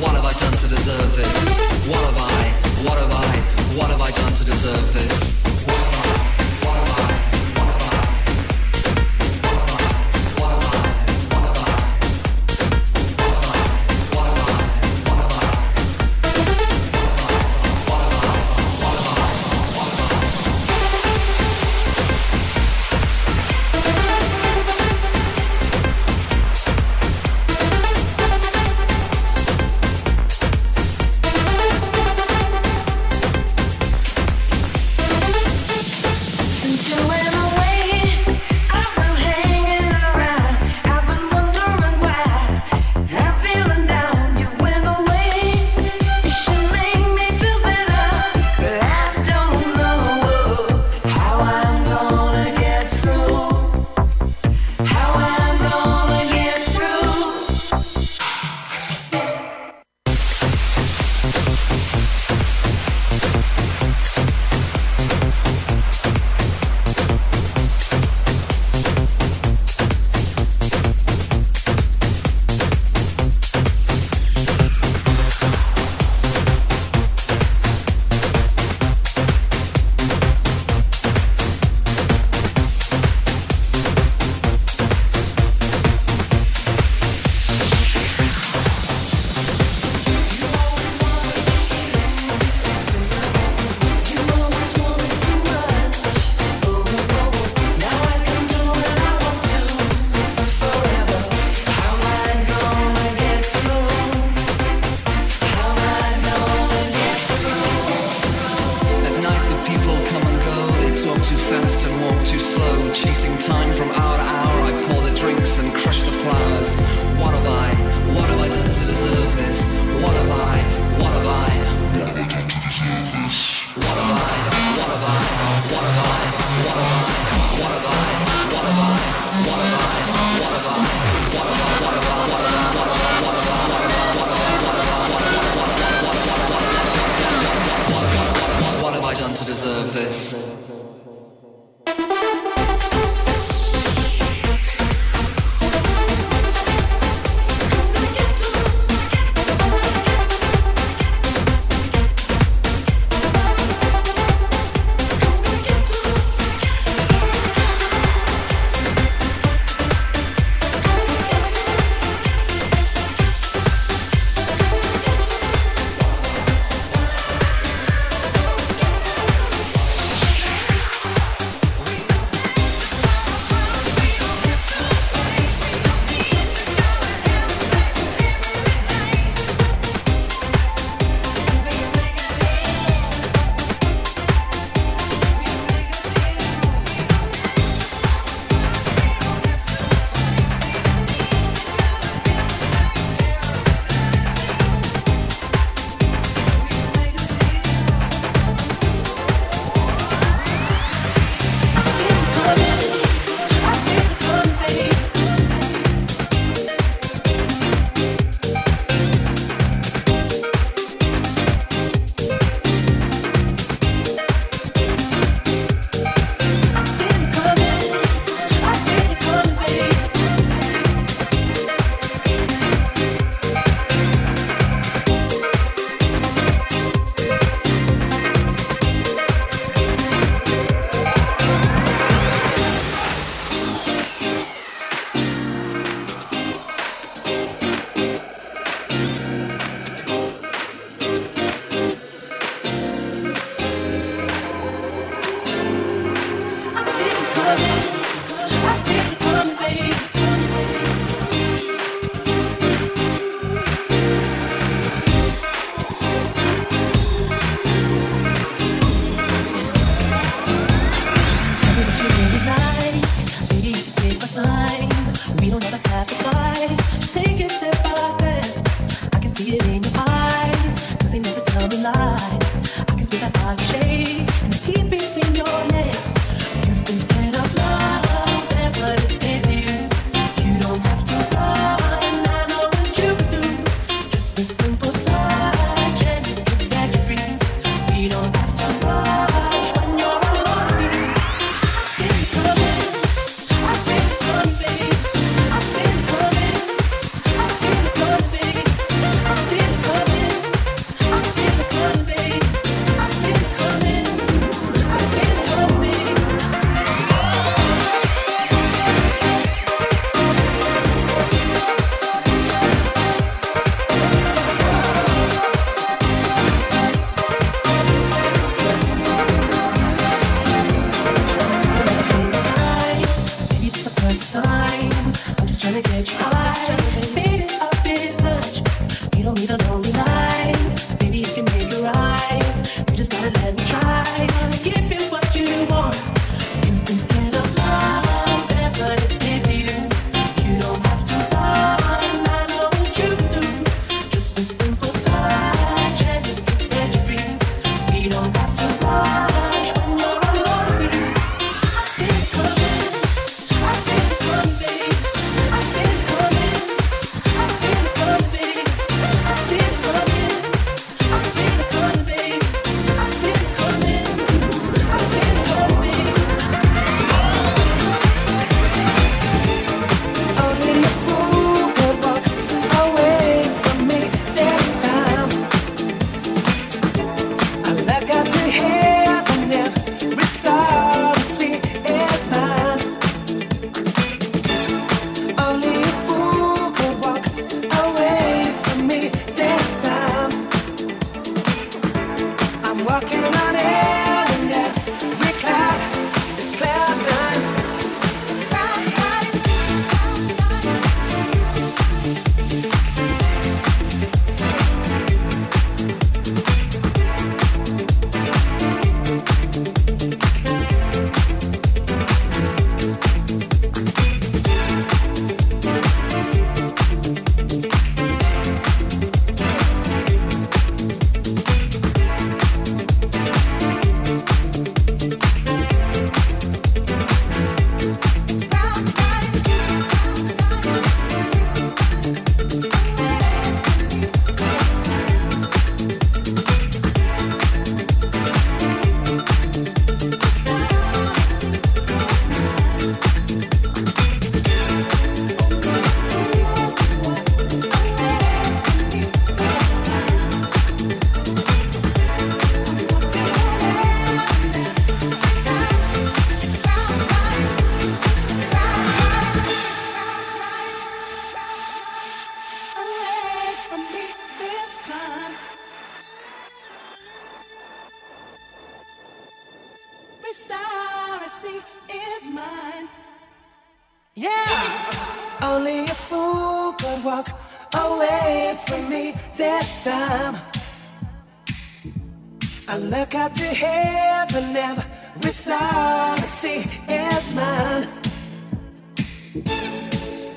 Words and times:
What 0.00 0.12
have 0.12 0.24
I 0.26 0.32
done 0.32 0.52
to 0.52 0.68
deserve 0.68 1.16
this? 1.16 1.88
What 1.88 2.04
have 2.04 2.18
I, 2.18 2.50
what 2.84 2.98
have 2.98 3.12
I, 3.12 3.78
what 3.78 3.90
have 3.90 4.00
I 4.00 4.10
done 4.10 4.34
to 4.34 4.44
deserve 4.44 4.92
this? 4.92 5.65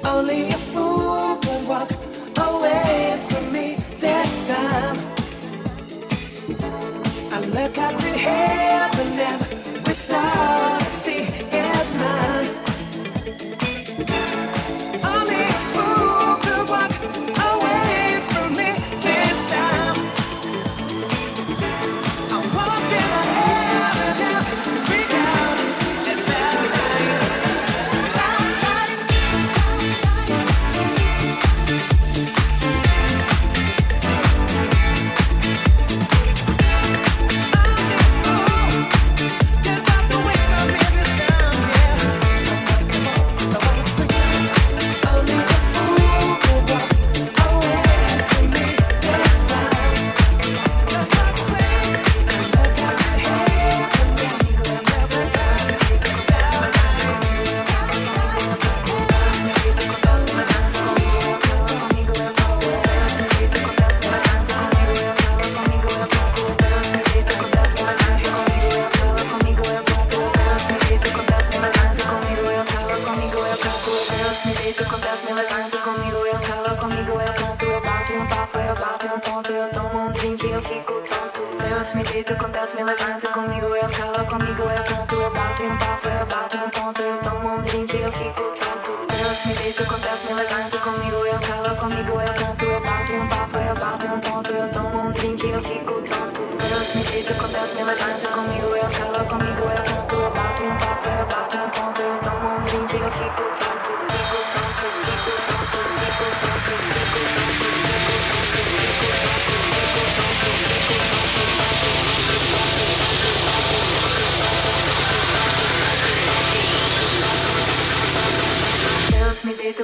only 0.10 0.49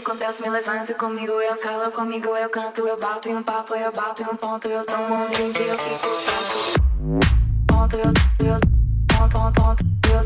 com 0.06 0.16
Deus 0.18 0.40
me 0.40 0.50
levanto 0.52 0.94
comigo, 0.94 1.32
eu 1.32 1.58
calo 1.58 1.92
comigo, 1.92 2.28
eu 2.38 2.48
canto, 2.48 2.88
eu 2.88 2.96
bato 2.96 3.28
em 3.28 3.38
um 3.38 3.42
papo, 3.42 3.74
eu 3.74 3.92
bato 3.92 4.22
em 4.22 4.26
um 4.28 4.36
ponto, 4.36 4.70
eu 4.70 4.86
tomo 4.86 5.16
um 5.16 5.28
drink, 5.30 5.60
eu 5.60 5.76
fico 5.80 6.08
pronto. 6.24 7.26
Ponto, 7.66 7.98
eu, 7.98 8.14
eu, 8.46 8.60
ponto, 9.08 9.32
ponto, 9.32 9.62
ponto, 9.62 9.84
eu, 10.08 10.24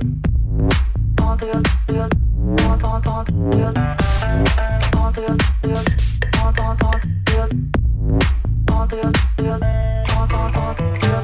ponto, 1.15 1.46
eu, 1.46 1.62
eu, 1.96 2.10
ponto, 2.58 2.84
ponto, 2.86 3.10
ponto, 3.10 3.32
eu, 3.58 3.72
ponto, 4.92 5.22
eu, 5.22 5.28
eu, 5.70 5.80
ponto, 6.42 6.62
ponto, 6.62 6.78
ponto, 6.84 7.08
eu, 7.32 7.48
ponto, 8.68 8.96
eu, 8.96 9.10
eu, 9.46 9.58
ponto, 10.13 10.36
ponto, 10.36 10.60
ponto, 10.60 10.84
eu, 11.06 11.24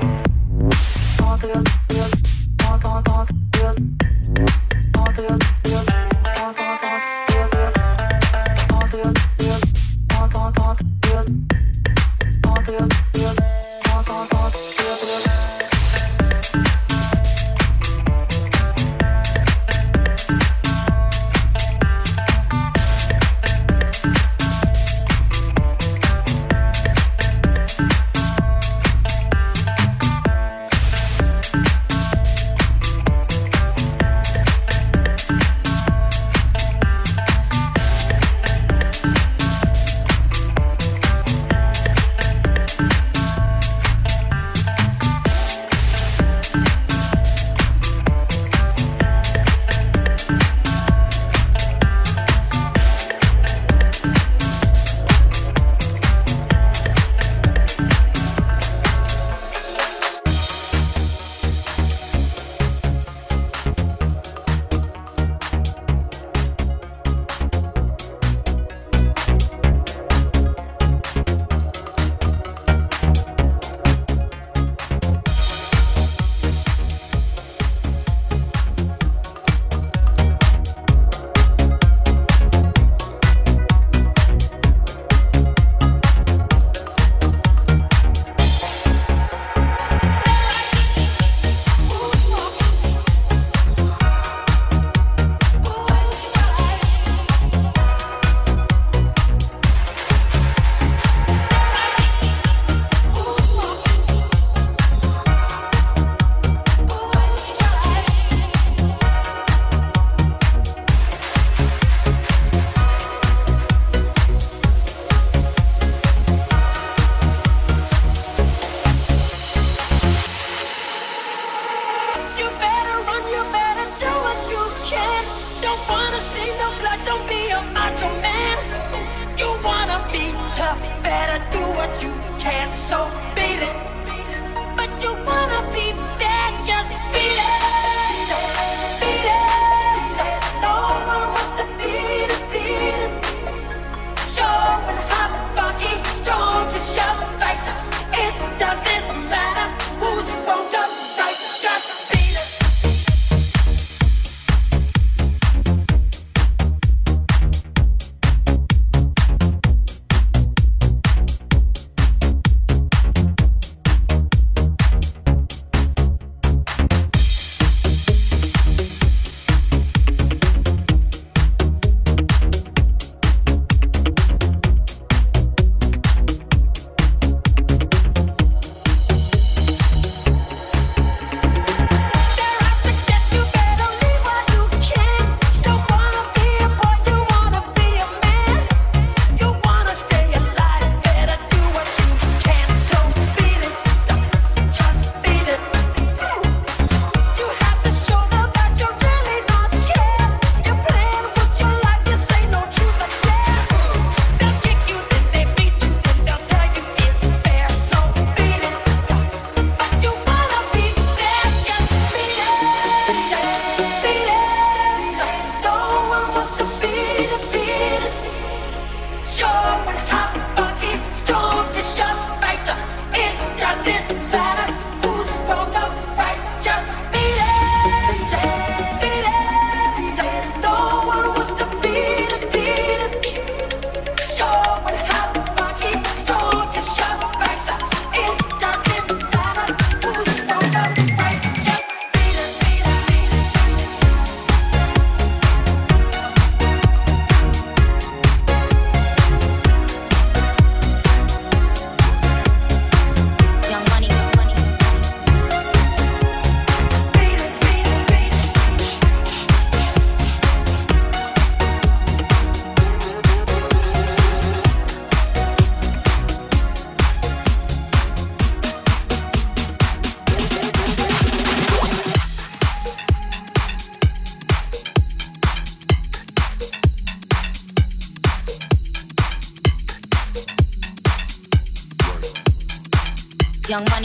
ponto, 1.17 1.45
eu, 1.47 1.84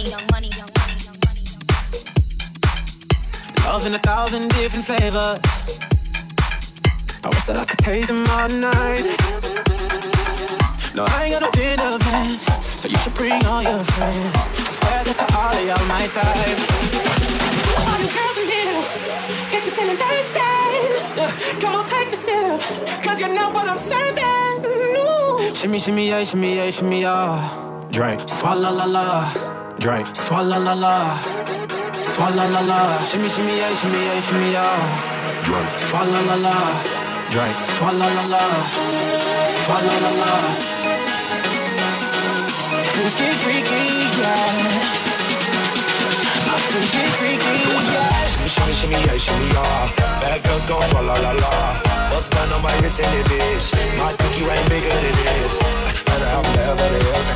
money, 0.00 0.10
young 0.10 0.26
money, 0.32 0.48
young 0.56 0.70
money, 0.78 0.96
young 1.04 1.18
money. 1.26 1.44
Love 3.64 3.86
in 3.86 3.94
a 3.94 3.98
thousand 3.98 4.48
different 4.50 4.84
flavors. 4.86 5.38
I 7.22 7.28
wish 7.28 7.44
that 7.44 7.56
I 7.58 7.64
could 7.66 7.78
taste 7.80 8.08
them 8.08 8.24
all 8.32 8.48
night. 8.48 9.04
No, 10.94 11.04
I 11.04 11.24
ain't 11.24 11.32
got 11.34 11.42
no 11.42 11.50
dinner 11.52 11.98
plans, 11.98 12.42
so 12.80 12.88
you 12.88 12.96
should 12.98 13.14
bring 13.14 13.44
all 13.44 13.62
your 13.62 13.84
friends. 13.92 14.36
I 14.36 14.72
swear 14.78 15.04
that 15.04 15.16
to 15.20 15.26
all 15.36 15.52
of 15.52 15.64
y'all 15.68 15.84
my 15.86 16.04
type. 16.16 16.58
All 17.84 17.98
you 18.00 18.08
girls 18.16 18.36
in 18.40 18.46
here, 18.48 18.80
get 19.52 19.62
you 19.66 19.72
feeling 19.76 19.98
thirsty. 20.00 20.40
Yeah, 21.18 21.32
come 21.60 21.74
on, 21.76 21.84
take 21.86 22.08
a 22.08 22.16
sip, 22.16 22.60
cause 23.04 23.20
you 23.20 23.28
know 23.28 23.50
what 23.50 23.68
I'm 23.68 23.78
serving. 23.78 24.64
Ooh. 24.64 25.54
Shimmy, 25.54 25.78
shimmy, 25.78 26.08
yeah, 26.08 26.24
shimmy, 26.24 26.56
yeah, 26.56 26.70
shimmy, 26.70 27.02
yeah. 27.02 27.88
Drink, 27.90 28.20
swalla 28.28 28.70
la 28.72 28.86
la. 28.86 29.49
Drink, 29.80 30.06
swalla 30.14 30.58
la 30.58 30.74
la. 30.74 31.16
Swalla 32.02 32.44
la 32.52 32.60
la. 32.60 32.98
Shimmy, 33.08 33.30
shimmy, 33.30 33.56
yeah, 33.56 33.72
shimmy, 33.80 33.96
yeah, 34.04 34.20
shimmy, 34.20 34.52
yeah. 34.52 35.42
Drink, 35.42 35.70
swalla 35.88 36.20
la 36.28 36.36
la. 36.36 36.56
Drink, 37.30 37.56
swalla 37.64 38.06
la 38.16 38.24
la. 38.28 38.42
Swalla 39.64 39.94
la 40.04 40.10
la. 40.20 40.32
Freaky, 42.92 43.28
freaky, 43.40 43.82
yeah. 44.20 44.52
My 46.44 46.56
freaky, 46.68 47.04
freaky, 47.16 47.54
yeah. 47.88 48.48
Shimmy, 48.52 48.74
shimmy, 48.74 48.98
yeah, 49.00 49.16
shimmy, 49.16 49.48
yeah. 49.48 50.20
Bad 50.20 50.44
girls 50.44 50.64
gon' 50.68 50.82
swallow 50.90 51.16
la 51.24 51.32
la. 51.40 51.52
What's 52.12 52.28
done 52.28 52.52
on 52.52 52.60
my 52.60 52.74
wrist 52.80 53.00
in 53.00 53.08
it, 53.16 53.24
bitch? 53.32 53.72
My 53.96 54.12
pinky 54.12 54.44
ring 54.44 54.64
bigger 54.68 54.92
than 54.92 55.16
this. 55.24 55.52
Better 56.04 56.28
have 56.28 56.44
Beverly 56.52 57.00
Hills. 57.00 57.28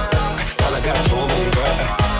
Girl, 0.60 0.74
I 0.76 0.80
got 0.84 0.98
too 1.08 1.24
many 1.24 1.50
girls. 1.56 2.13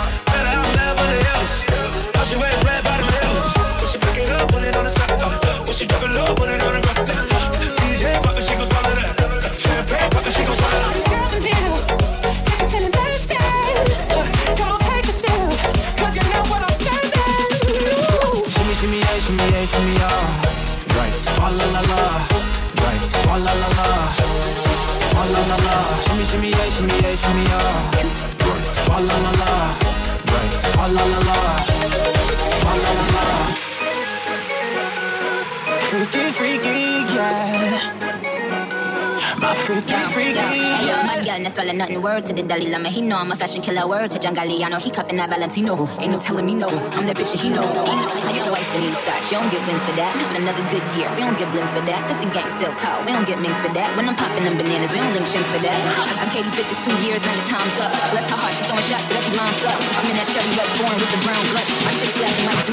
Word 42.05 42.21
to 42.29 42.37
the 42.37 42.45
Dalai 42.45 42.69
Lama, 42.69 42.85
he 42.85 43.01
know 43.01 43.17
I'm 43.17 43.33
a 43.33 43.35
fashion 43.35 43.65
killer. 43.65 43.89
Word 43.89 44.13
to 44.13 44.21
Jangali, 44.21 44.61
he 44.61 44.91
cupping 44.93 45.17
that 45.17 45.25
Valentino. 45.25 45.73
Ain't 45.97 46.13
no 46.13 46.21
telling 46.21 46.45
me 46.45 46.53
no, 46.53 46.69
I'm 46.69 47.09
that 47.09 47.17
bitch 47.17 47.33
and 47.33 47.41
he 47.41 47.49
know. 47.49 47.65
I 47.65 48.29
got 48.29 48.45
wife 48.53 48.61
in 48.77 48.85
these 48.85 49.01
thoughts, 49.01 49.33
you 49.33 49.41
don't 49.41 49.49
get 49.49 49.57
wins 49.65 49.81
for 49.81 49.97
that. 49.97 50.13
But 50.13 50.37
another 50.37 50.61
good 50.69 50.85
year, 50.93 51.09
we 51.17 51.25
don't 51.25 51.33
get 51.33 51.49
blimps 51.49 51.73
for 51.73 51.81
that. 51.81 52.05
Pussy 52.05 52.29
gang 52.29 52.45
still 52.61 52.69
caught, 52.77 53.01
we 53.01 53.09
don't 53.09 53.25
get 53.25 53.41
minks 53.41 53.57
for 53.57 53.73
that. 53.73 53.89
When 53.97 54.05
I'm 54.05 54.13
popping 54.13 54.45
them 54.45 54.53
bananas, 54.53 54.93
we 54.93 55.01
don't 55.01 55.17
link 55.17 55.25
shins 55.25 55.49
for 55.49 55.57
that. 55.65 55.77
I 56.21 56.29
gave 56.29 56.45
these 56.45 56.53
bitches 56.53 56.77
two 56.85 56.93
years, 57.09 57.25
now 57.25 57.33
your 57.33 57.49
time's 57.49 57.73
up. 57.81 57.89
Bless 58.13 58.29
her 58.29 58.37
heart, 58.37 58.53
she 58.53 58.61
throwing 58.69 58.85
shots, 58.85 59.09
every 59.09 59.33
line's 59.33 59.65
up. 59.65 59.73
I'm 59.97 60.05
in 60.05 60.13
that 60.21 60.29
cherry 60.29 60.53
red 60.53 60.69
foreign 60.77 61.01
with 61.01 61.09
the 61.09 61.21
brown 61.25 61.41
blood. 61.57 61.67
My 61.89 61.93
shit 61.97 62.13
slapping 62.13 62.45
like 62.45 62.64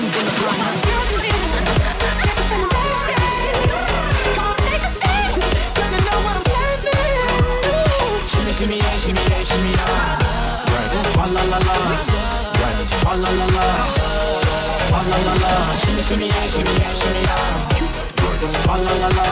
Shimmy, 16.03 16.27
yeah, 16.27 16.47
shimmy, 16.49 16.71
yeah, 16.81 16.95
shimmy, 16.95 17.21
yeah. 17.21 18.53
Swalla 18.63 18.93
la 19.03 19.09
la. 19.09 19.27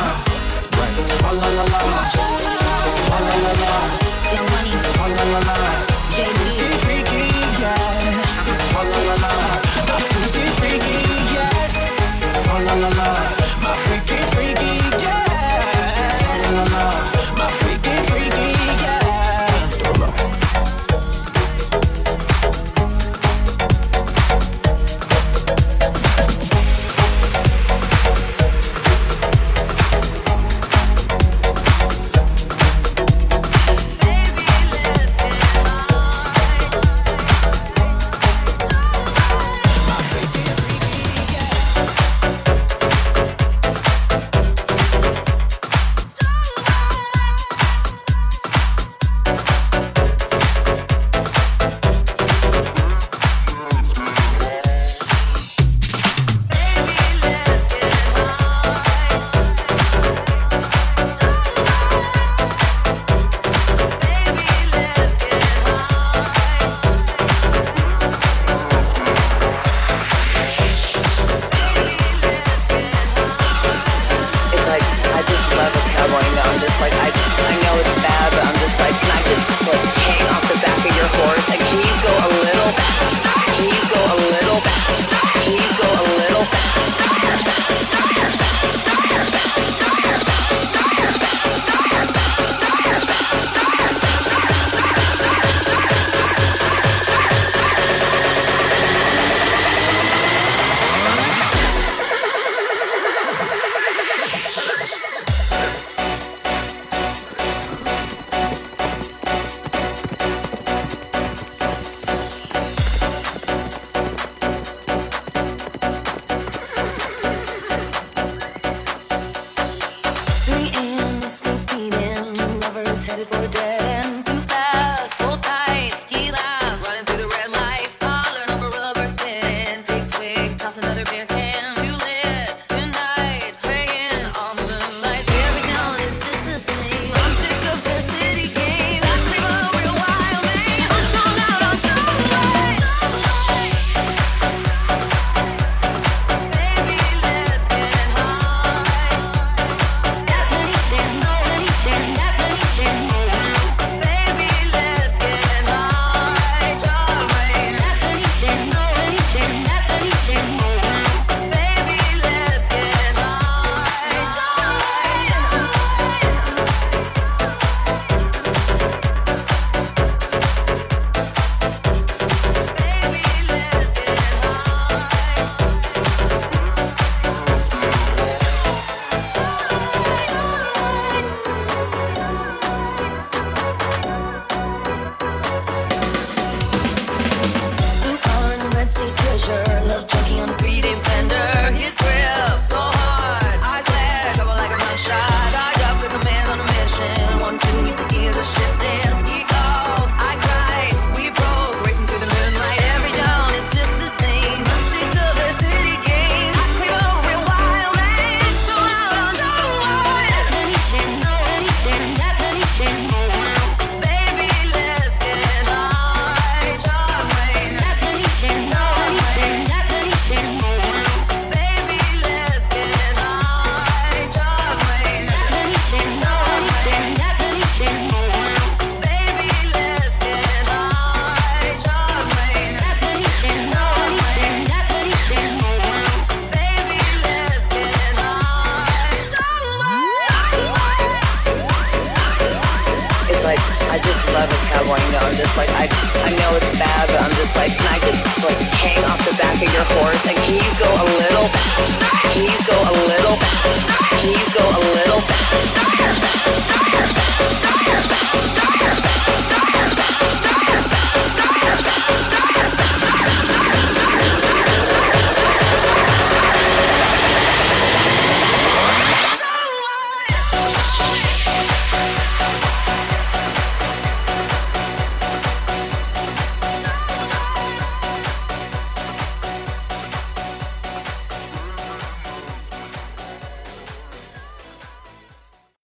Swalla 1.19 1.49
la 1.57 1.65
la. 1.65 1.79
Swalla 3.05 3.35
la 3.45 3.53
la. 3.61 3.73
Young 4.33 4.49
money, 4.53 4.75
Swalla 4.93 5.25
la 5.33 5.41
la. 5.41 5.57
Jay-Z. 6.15 6.39
Freaky, 6.39 6.69
freaky, 6.85 7.61
yeah. 7.61 7.90